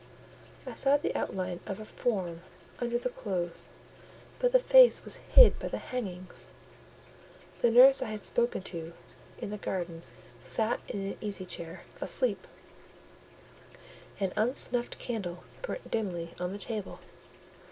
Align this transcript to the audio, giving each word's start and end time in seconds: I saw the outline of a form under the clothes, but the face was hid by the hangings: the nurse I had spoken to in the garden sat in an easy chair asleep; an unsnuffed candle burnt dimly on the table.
I 0.65 0.73
saw 0.73 0.97
the 0.97 1.15
outline 1.15 1.59
of 1.67 1.79
a 1.79 1.85
form 1.85 2.41
under 2.79 2.97
the 2.97 3.09
clothes, 3.09 3.69
but 4.39 4.51
the 4.51 4.57
face 4.57 5.03
was 5.03 5.17
hid 5.17 5.59
by 5.59 5.67
the 5.67 5.77
hangings: 5.77 6.53
the 7.61 7.69
nurse 7.69 8.01
I 8.01 8.07
had 8.09 8.23
spoken 8.23 8.63
to 8.63 8.93
in 9.37 9.51
the 9.51 9.59
garden 9.59 10.01
sat 10.41 10.79
in 10.87 11.01
an 11.05 11.17
easy 11.21 11.45
chair 11.45 11.83
asleep; 12.01 12.47
an 14.19 14.33
unsnuffed 14.35 14.97
candle 14.97 15.43
burnt 15.61 15.91
dimly 15.91 16.33
on 16.39 16.51
the 16.51 16.57
table. 16.57 16.99